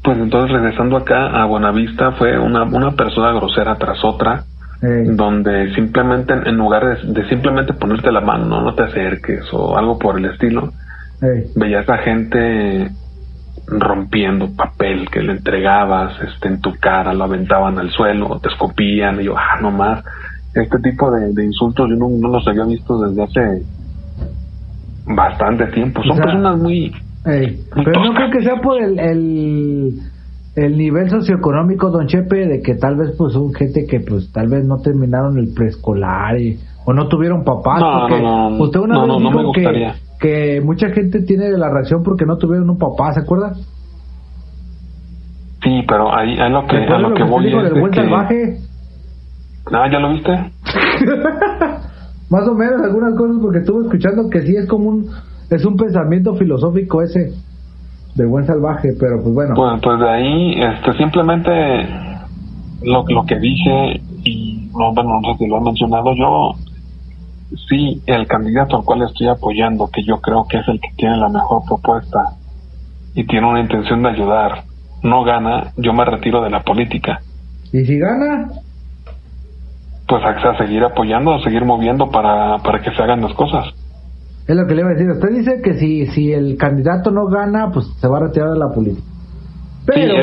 [0.02, 4.44] Pues entonces regresando acá a Buenavista fue una, una persona grosera tras otra,
[4.80, 10.18] donde simplemente en lugar de, simplemente ponerte la mano, no, te acerques o algo por
[10.18, 10.72] el estilo,
[11.54, 12.90] veías a gente
[13.66, 19.20] rompiendo papel que le entregabas este, en tu cara, lo aventaban al suelo, te escopían
[19.20, 20.02] y yo, ah, no más
[20.54, 23.62] este tipo de, insultos yo no, los había visto desde hace
[25.06, 26.02] bastante tiempo.
[26.02, 26.92] Son personas muy...
[27.24, 28.98] pero no creo que sea por el,
[30.56, 34.48] el, nivel socioeconómico, don Chepe, de que tal vez pues son gente que pues tal
[34.48, 36.36] vez no terminaron el preescolar
[36.84, 37.80] o no tuvieron papás.
[37.80, 42.26] No, no, no, usted una vez dijo que, que mucha gente tiene la reacción porque
[42.26, 43.54] no tuvieron un papá, ¿se acuerda?
[45.62, 48.69] Sí, pero ahí, es lo que, a lo, que, voy es del salvaje?
[49.66, 50.30] Ah, ¿ya lo viste?
[52.30, 55.10] Más o menos algunas cosas porque estuve escuchando que sí es como un
[55.50, 57.34] es un pensamiento filosófico ese
[58.14, 59.54] de buen salvaje, pero pues bueno.
[59.54, 61.50] Pues, pues de ahí este simplemente
[62.82, 66.54] lo, lo que dije y no, bueno, no sé si lo he mencionado yo
[67.68, 71.16] sí el candidato al cual estoy apoyando que yo creo que es el que tiene
[71.16, 72.36] la mejor propuesta
[73.14, 74.64] y tiene una intención de ayudar
[75.02, 77.20] no gana yo me retiro de la política
[77.72, 78.50] y si gana
[80.10, 83.66] pues a, seguir apoyando, a seguir moviendo para, para que se hagan las cosas.
[84.48, 85.08] Es lo que le iba a decir.
[85.08, 88.58] Usted dice que si, si el candidato no gana, pues se va a retirar de
[88.58, 89.06] la política.
[89.86, 90.14] Pero,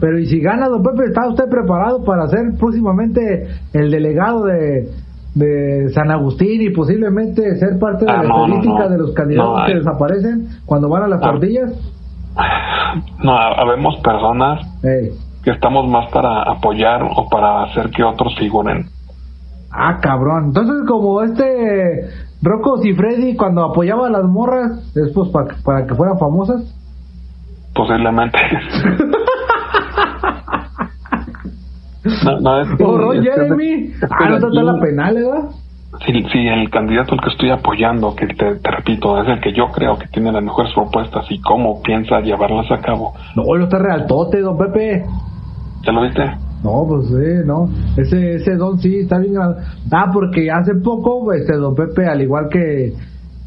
[0.00, 1.04] pero ¿y si gana, don Pepe?
[1.08, 4.88] ¿Está usted preparado para ser próximamente el delegado de,
[5.34, 9.74] de San Agustín y posiblemente ser parte de ah, la política de los candidatos que
[9.74, 11.30] desaparecen cuando van a las ah.
[11.30, 11.72] tortillas?
[13.22, 18.95] No, habemos personas que estamos más para apoyar o para hacer que otros figuren.
[19.78, 20.46] Ah, cabrón.
[20.46, 22.08] Entonces, como este
[22.42, 25.28] Rocco y Freddy cuando apoyaba a las morras, es pues
[25.64, 26.62] para que fueran famosas.
[27.74, 28.38] Posiblemente.
[32.24, 33.92] no, no, es que, oh, Jeremy.
[34.10, 35.50] ah, no está la penal, ¿verdad?
[36.04, 39.52] Si, si el candidato al que estoy apoyando, que te, te, repito, es el que
[39.52, 43.14] yo creo que tiene las mejores propuestas y cómo piensa llevarlas a cabo.
[43.34, 45.04] No, lo está realtote, don Pepe.
[45.82, 46.22] ¿Ya lo viste?
[46.66, 47.68] No, pues sí, no.
[47.96, 49.34] Ese, ese don sí está bien.
[49.38, 52.92] Ah, porque hace poco, este don Pepe, al igual que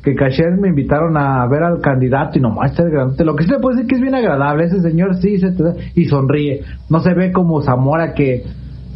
[0.01, 3.25] que Cacher me invitaron a ver al candidato y nomás está grande.
[3.25, 4.63] Lo que sí le puedo decir que es bien agradable.
[4.63, 5.53] Ese señor sí se
[5.93, 6.62] y sonríe.
[6.89, 8.45] No se ve como Zamora que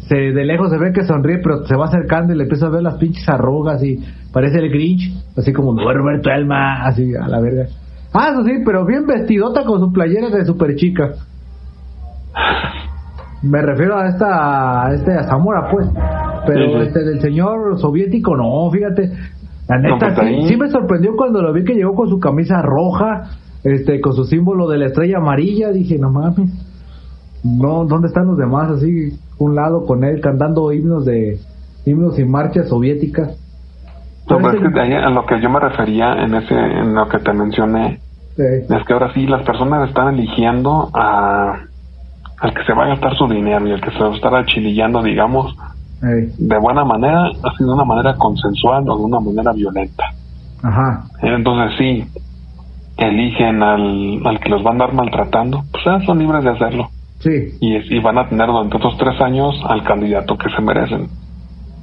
[0.08, 2.82] de lejos se ve que sonríe, pero se va acercando y le empieza a ver
[2.82, 3.98] las pinches arrugas y
[4.32, 7.66] parece el Grinch, así como Roberto Elma, así a la verga.
[8.12, 11.12] Ah, eso sí, pero bien vestidota con su playera de super chica.
[13.44, 15.88] Me refiero a esta, a este a Zamora, pues.
[16.46, 19.10] Pero este del señor soviético, no, fíjate.
[19.68, 23.30] La neta, pues sí, me sorprendió cuando lo vi que llegó con su camisa roja,
[23.62, 25.70] este, con su símbolo de la estrella amarilla.
[25.70, 26.50] Dije, no mames.
[27.44, 28.70] No, ¿dónde están los demás?
[28.70, 31.38] Así, un lado con él, cantando himnos de
[31.84, 33.38] himnos y marchas soviéticas.
[34.28, 37.18] No, pues es que a lo que yo me refería en ese, en lo que
[37.18, 38.00] te mencioné,
[38.38, 41.66] es que ahora sí las personas están eligiendo a
[42.44, 44.34] al que se va a gastar su dinero y el que se va a estar
[44.34, 45.56] achilillando, digamos,
[46.02, 50.04] de buena manera, así de una manera consensual o de una manera violenta.
[50.62, 51.04] Ajá.
[51.22, 52.04] Entonces sí,
[52.98, 56.90] eligen al, al que los van a andar maltratando, pues ah, son libres de hacerlo.
[57.20, 57.30] Sí.
[57.60, 61.08] Y, y van a tener durante estos tres años al candidato que se merecen.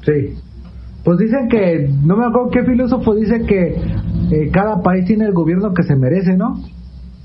[0.05, 0.35] Sí.
[1.03, 3.81] Pues dicen que, no me acuerdo qué filósofo dice que
[4.31, 6.57] eh, cada país tiene el gobierno que se merece, ¿no?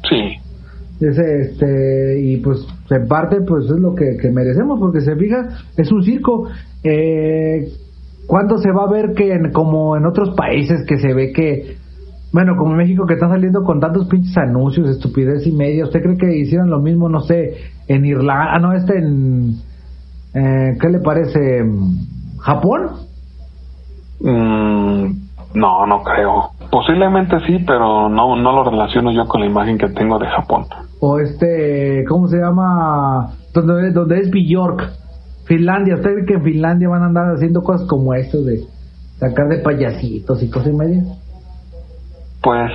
[0.09, 0.39] Sí.
[1.01, 5.93] Ese, este, y pues en parte pues es lo que, merecemos porque se fija es
[5.93, 6.49] un circo
[6.83, 7.69] eh,
[8.27, 11.77] ¿cuándo se va a ver que como en otros países que se ve que
[12.33, 16.01] bueno como en México que está saliendo con tantos pinches anuncios estupidez y media ¿usted
[16.03, 17.57] cree que hicieron lo mismo no sé
[17.89, 19.57] en Irlanda ah no este en
[20.37, 21.63] eh, ¿qué le parece?
[22.41, 22.91] ¿Japón?
[24.21, 25.07] Mm,
[25.55, 29.89] no no creo Posiblemente sí, pero no, no lo relaciono yo con la imagen que
[29.89, 30.67] tengo de Japón.
[31.01, 33.35] O este, ¿cómo se llama?
[33.53, 34.91] Donde, donde es Bjork,
[35.45, 35.97] Finlandia.
[35.97, 38.65] ¿Usted que en Finlandia van a andar haciendo cosas como esto de
[39.19, 41.03] sacar de payasitos y cosas y media?
[42.43, 42.71] Pues,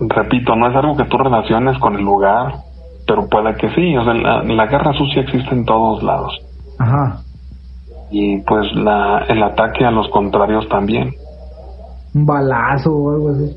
[0.00, 2.54] repito, no es algo que tú relaciones con el lugar,
[3.06, 3.96] pero puede que sí.
[3.96, 6.38] O sea, la, la guerra sucia existe en todos lados.
[6.78, 7.20] Ajá.
[8.10, 11.10] Y pues la, el ataque a los contrarios también.
[12.14, 13.56] Un balazo o algo así.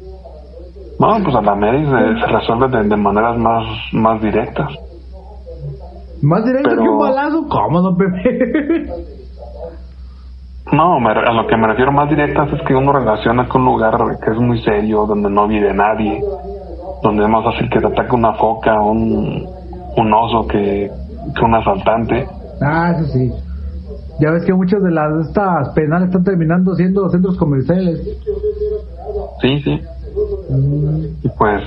[0.99, 4.69] No, pues a la Mary se, se resuelve de, de maneras más, más directas.
[6.21, 7.47] Más directo Pero- que un balazo.
[7.49, 8.85] ¿Cómo, don Pepe?
[10.71, 13.67] No, me- a lo que me refiero más directas es que uno relaciona con un
[13.73, 16.23] lugar que es muy serio, donde no vive nadie,
[17.03, 19.45] donde es más fácil que te ataque una foca, un,
[19.97, 20.89] un oso que,
[21.35, 22.27] que un asaltante.
[22.61, 23.31] ah, eso sí.
[24.19, 27.99] Ya ves que muchas de las estas penales están terminando siendo centros comerciales.
[29.41, 29.81] Sí, sí.
[31.23, 31.63] Y pues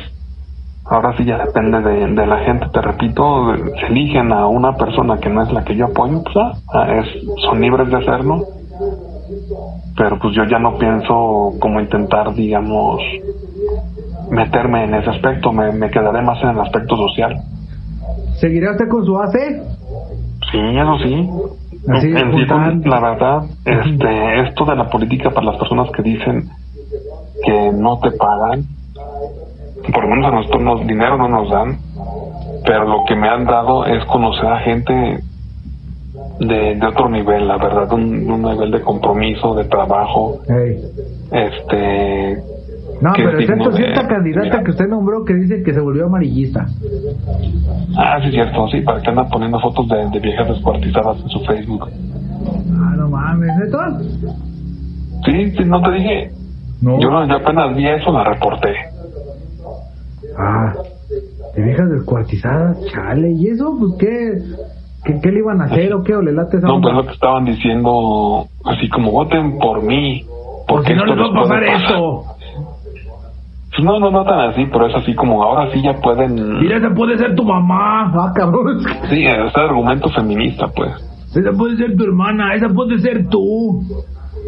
[0.84, 5.18] ahora sí ya depende de, de la gente, te repito, si eligen a una persona
[5.18, 7.06] que no es la que yo apoyo, pues ah, ah, es,
[7.42, 8.44] son libres de hacerlo.
[9.96, 13.00] Pero pues yo ya no pienso como intentar, digamos,
[14.30, 17.36] meterme en ese aspecto, me, me quedaré más en el aspecto social.
[18.38, 19.34] ¿Seguirá usted con su AC?
[20.52, 21.30] Sí, eso sí.
[21.88, 26.02] Así, en sí, pues, la verdad, este, esto de la política para las personas que
[26.02, 26.48] dicen
[27.44, 28.64] que no te pagan,
[29.92, 31.78] por lo menos a nosotros nos, dinero no nos dan,
[32.64, 35.20] pero lo que me han dado es conocer a gente
[36.40, 40.42] de, de otro nivel, la verdad, un, un nivel de compromiso, de trabajo,
[41.30, 42.36] este,
[43.00, 44.62] No, pero es excepto de- cierta candidata mira.
[44.64, 46.66] que usted nombró que dice que se volvió amarillista.
[47.98, 51.40] ah, sí, cierto, sí, para que andan poniendo fotos de, de viejas descuartizadas en su
[51.44, 51.88] Facebook.
[51.88, 54.00] Ah, no mames, ¿neta?
[55.24, 56.30] Sí, sí, no te dije,
[56.80, 56.98] No.
[57.00, 58.74] yo, yo apenas vi eso, la reporté.
[60.38, 60.74] Ah,
[61.54, 63.30] de viejas descuartizadas, chale.
[63.32, 63.74] ¿Y eso?
[63.78, 64.38] Pues qué,
[65.04, 66.14] qué, qué le iban a hacer o qué?
[66.14, 67.02] ¿O le late esa No, pues onda?
[67.02, 70.24] lo que estaban diciendo, así como voten por mí.
[70.68, 72.22] Porque si no les va a puede pasar esto.
[73.70, 76.58] Pues no, no, no tan así, pero es así como ahora sí ya pueden.
[76.60, 78.10] Mira, esa puede ser tu mamá.
[78.14, 78.80] Ah, cabrón.
[79.10, 80.90] Sí, ese argumento feminista, pues.
[81.34, 83.82] Esa puede ser tu hermana, esa puede ser tú.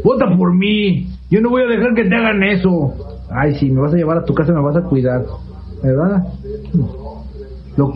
[0.03, 1.07] Vota por mí.
[1.31, 2.95] Yo no voy a dejar que te hagan eso.
[3.31, 5.21] Ay, sí, me vas a llevar a tu casa me vas a cuidar.
[5.83, 6.25] ¿Verdad?
[7.77, 7.93] Lo-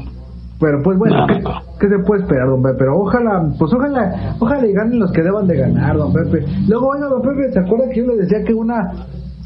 [0.61, 2.77] pero pues bueno, No, ¿qué, se puede esperar, don Pepe?
[2.79, 6.45] Pero ojalá, pues ojalá, ojalá y ganen los que deban de ganar, don Pepe.
[6.69, 8.93] Luego, oiga, don Pepe, ¿se acuerda que yo le decía que una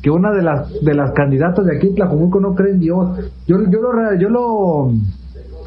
[0.02, 3.18] que una de las de las candidatas de aquí, Tlajumulco, no cree en Dios?
[3.46, 4.90] Yo, yo lo, yo lo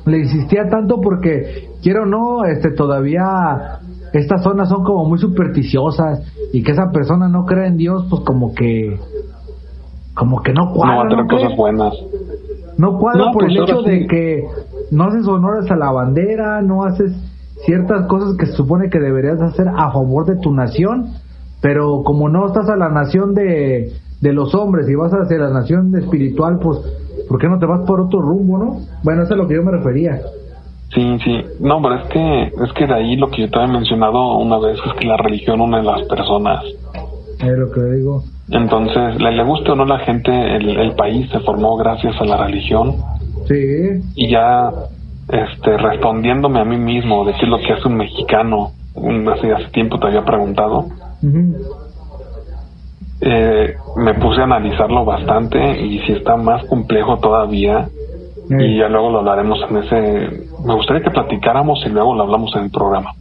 [0.06, 3.80] le insistía tanto porque quiero o no este todavía
[4.14, 6.22] estas zonas son como muy supersticiosas
[6.54, 9.00] y que esa persona no cree en Dios pues como que
[10.14, 11.42] como que no No va cuadra a ¿no tener cree?
[11.44, 11.94] cosas buenas.
[12.80, 13.90] No cuadra No, por pues el hecho sí.
[13.92, 14.44] de que
[14.92, 17.12] no haces honores a la bandera no haces
[17.66, 21.08] ciertas cosas que se supone que deberías hacer a favor de tu nación
[21.62, 25.50] pero como no estás a la nación de de los hombres y vas hacia la
[25.52, 26.80] nación espiritual pues
[27.28, 28.80] ¿por qué no te vas por otro rumbo no?
[29.04, 30.20] bueno eso es a lo que yo me refería
[30.92, 31.38] Sí, sí.
[31.60, 34.58] No, pero es que, es que de ahí lo que yo te había mencionado una
[34.58, 36.64] vez es que la religión une a las personas.
[36.66, 40.94] es lo que digo Entonces, le, le guste o no a la gente, el, el
[40.94, 42.96] país se formó gracias a la religión.
[43.48, 44.02] sí.
[44.16, 44.72] Y ya
[45.30, 48.72] este respondiéndome a mí mismo de qué es lo que hace un mexicano
[49.32, 50.86] hace, hace tiempo te había preguntado
[53.22, 57.90] eh, me puse a analizarlo bastante y si está más complejo todavía
[58.50, 62.56] y ya luego lo hablaremos en ese me gustaría que platicáramos y luego lo hablamos
[62.56, 63.12] en el programa.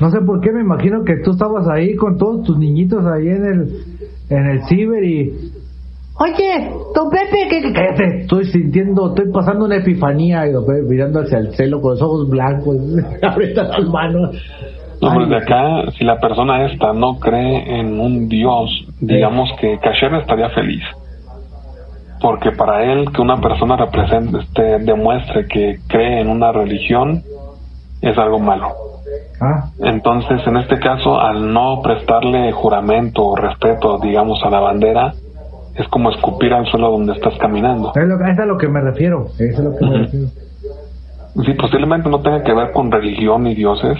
[0.00, 3.28] No sé por qué, me imagino que tú estabas ahí con todos tus niñitos ahí
[3.28, 3.68] en el,
[4.30, 5.32] en el ciber y...
[6.16, 10.82] Oye, don Pepe, ¿qué, qué, cállate, Estoy sintiendo, estoy pasando una epifanía y don Pepe
[10.82, 12.76] mirando hacia el cielo con los ojos blancos,
[13.22, 14.30] abriendo las manos.
[15.00, 20.14] no, de acá si la persona esta no cree en un dios digamos que Kasher
[20.14, 20.82] estaría feliz.
[22.20, 27.22] Porque para él que una persona represente este, demuestre que cree en una religión
[28.00, 28.93] es algo malo
[29.80, 35.14] Entonces, en este caso, al no prestarle juramento o respeto, digamos, a la bandera,
[35.76, 37.92] es como escupir al suelo donde estás caminando.
[37.94, 40.26] es, lo, es a lo que me refiero, es lo que me refiero.
[41.44, 43.98] Sí, posiblemente no tenga que ver con religión ni dioses,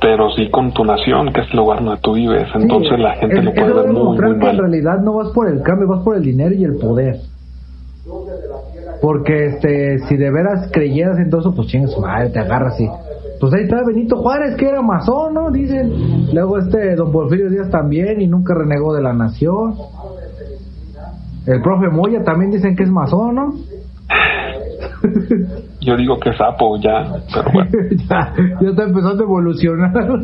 [0.00, 2.46] pero sí con tu nación, que es el lugar donde tú vives.
[2.54, 4.58] Entonces Sí, la gente es- lo puede ver muy, muy que en mal.
[4.58, 7.16] realidad no vas por el cambio, vas por el dinero y el poder.
[9.02, 12.88] Porque este, si de veras creyeras en todo eso, pues chingas madre, te agarras y.
[13.40, 15.50] Pues ahí está Benito Juárez, que era masón, ¿no?
[15.50, 16.32] Dicen.
[16.32, 19.74] Luego este Don Porfirio Díaz también y nunca renegó de la nación.
[21.46, 23.54] El profe Moya también dicen que es masón, ¿no?
[25.80, 27.70] Yo digo que sapo ya, pero bueno.
[28.08, 29.92] ya, ya está empezando a evolucionar.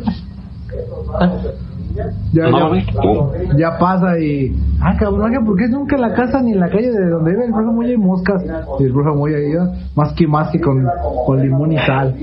[2.33, 4.53] ya, No, ya, ya pasa y.
[4.81, 7.45] Ah, cabrón, ¿por qué nunca en la casa ni en la calle de donde vive
[7.47, 8.43] el profe Moya hay moscas?
[8.81, 10.85] Y el profe Moya iba más que más que con,
[11.27, 12.15] con limón y sal.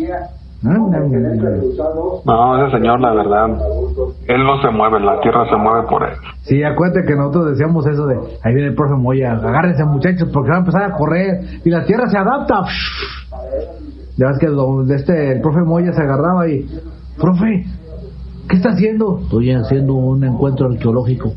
[2.25, 3.47] No, ese señor, la verdad,
[4.27, 6.15] él no se mueve, la tierra se mueve por él.
[6.43, 10.49] Sí, acuérdate que nosotros decíamos eso de, ahí viene el profe Moya, agárrense muchachos porque
[10.49, 12.65] va a empezar a correr y la tierra se adapta.
[14.17, 16.65] Ya ves que lo- este, el profe Moya se agarraba y,
[17.17, 17.65] profe,
[18.49, 19.19] ¿qué está haciendo?
[19.23, 21.31] Estoy haciendo un encuentro arqueológico.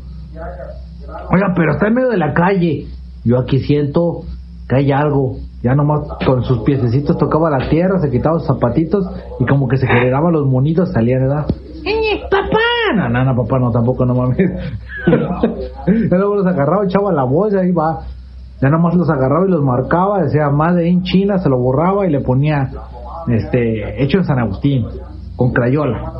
[1.31, 2.87] Oiga, pero está en medio de la calle.
[3.23, 4.23] Yo aquí siento
[4.67, 5.37] que hay algo.
[5.63, 9.09] Ya nomás con sus piececitos tocaba la tierra, se quitaba los zapatitos
[9.39, 11.45] y como que se generaban los monitos, salían, ¿verdad?
[11.85, 12.59] ¡Eh, papá!
[12.97, 14.37] No, no, no, papá, no, tampoco, no mames.
[15.07, 18.01] ya luego los agarraba, echaba la voz y ahí va.
[18.61, 22.05] Ya nomás los agarraba y los marcaba, decía más de en China, se lo borraba
[22.05, 22.69] y le ponía,
[23.29, 24.85] este, hecho en San Agustín,
[25.37, 26.11] con crayola.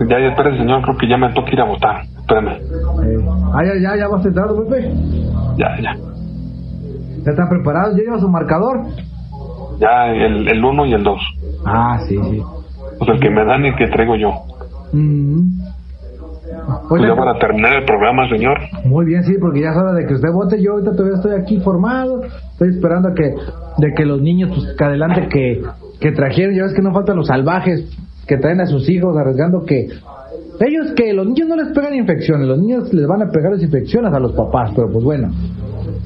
[0.00, 2.02] Ya, ya, espere, señor, creo que ya me toca ir a votar.
[2.02, 2.48] Espérame.
[2.48, 4.92] Eh, ah, ya, ya, ya vas entrando, Pepe.
[5.56, 6.13] Ya, ya.
[7.24, 7.96] ¿Ya están preparados?
[7.96, 8.82] ¿Ya lleva su marcador?
[9.80, 11.20] Ya, el, el uno y el dos.
[11.64, 12.42] Ah, sí, sí.
[12.98, 14.30] Pues el que me dan y el que traigo yo.
[14.92, 15.60] Mm.
[16.88, 18.58] Pues ya para terminar el programa, señor.
[18.84, 20.62] Muy bien, sí, porque ya es hora de que usted vote.
[20.62, 22.22] Yo ahorita todavía estoy aquí formado.
[22.52, 23.34] Estoy esperando a que,
[23.78, 25.62] de que los niños, pues, que adelante, que,
[26.00, 26.54] que trajeron.
[26.54, 27.88] Ya ves que no faltan los salvajes
[28.26, 29.88] que traen a sus hijos arriesgando que.
[30.60, 33.62] Ellos que los niños no les pegan infecciones, los niños les van a pegar las
[33.62, 35.30] infecciones a los papás, pero pues bueno.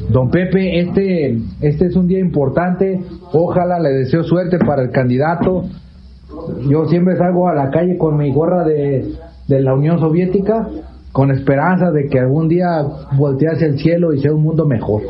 [0.09, 3.00] Don Pepe, este, este es un día importante.
[3.32, 5.64] Ojalá le deseo suerte para el candidato.
[6.68, 9.12] Yo siempre salgo a la calle con mi gorra de,
[9.46, 10.66] de la Unión Soviética,
[11.12, 12.82] con esperanza de que algún día
[13.16, 15.02] voltee hacia el cielo y sea un mundo mejor.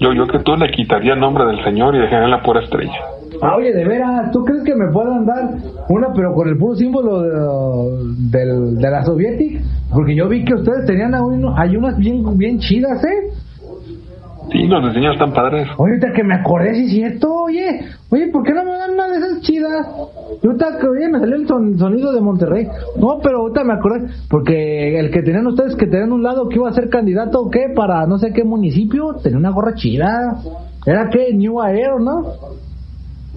[0.00, 2.92] Yo, yo que tú le quitaría el nombre del señor y dejaría la pura estrella.
[3.42, 5.50] Ah, oye, de veras, ¿tú crees que me puedan dar
[5.88, 9.60] una, pero con el puro símbolo de, del- de la Soviética?
[9.92, 11.14] Porque yo vi que ustedes tenían
[11.56, 13.32] hay unas bien, bien chidas, ¿eh?
[14.52, 15.68] Sí, los diseños están padres.
[15.78, 18.90] Oye, ahorita que me acordé, sí es cierto, oye, oye, ¿por qué no me dan
[18.92, 19.86] una de esas chidas?
[20.42, 22.66] Yo ahorita que, oye, me salió el son- sonido de Monterrey.
[22.96, 26.56] No, pero ahorita me acordé, porque el que tenían ustedes que tenían un lado que
[26.56, 27.72] iba a ser candidato, ¿qué?
[27.76, 30.36] Para no sé qué municipio, tenía una gorra chida.
[30.84, 31.32] ¿Era qué?
[31.32, 32.24] New Aero, ¿no?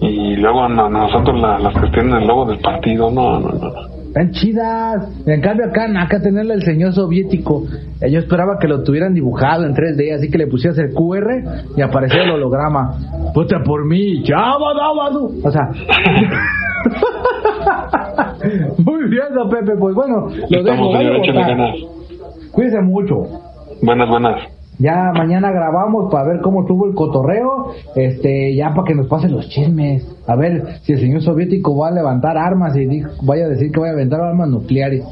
[0.00, 3.93] Y luego no, nosotros la- las que tienen el logo del partido, no, no, no.
[4.14, 5.08] Están chidas.
[5.26, 7.64] En cambio acá, acá tenerle el señor soviético.
[8.00, 11.26] Eh, Yo esperaba que lo tuvieran dibujado en 3D, así que le pusieras el QR
[11.76, 12.92] y aparecía el holograma.
[13.34, 15.32] Vota por mí, chava, dábado.
[15.42, 15.68] O sea.
[18.78, 19.72] Muy bien, don Pepe.
[19.80, 20.96] Pues bueno, lo dejo.
[20.96, 21.74] Estamos, ganas.
[22.52, 23.16] Cuídense mucho.
[23.82, 24.53] Buenas, buenas.
[24.78, 29.32] Ya mañana grabamos para ver cómo tuvo el cotorreo, este, ya para que nos pasen
[29.32, 33.48] los chismes, a ver si el señor soviético va a levantar armas y vaya a
[33.48, 35.04] decir que vaya a aventar armas nucleares.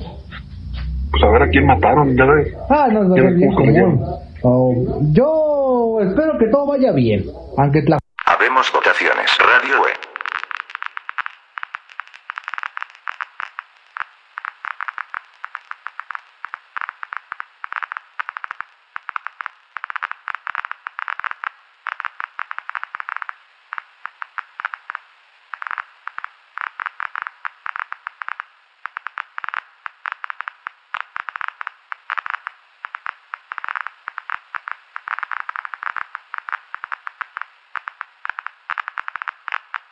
[1.10, 2.54] Pues a ver a quién mataron, ya ves.
[2.68, 4.04] Ah, no, bien común.
[4.42, 7.24] Oh, yo espero que todo vaya bien,
[7.56, 9.30] aunque la Habemos votaciones.
[9.38, 10.11] Radio Web.